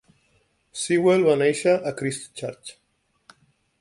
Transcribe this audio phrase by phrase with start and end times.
[0.83, 2.77] Sewell va néixer a Christchurch.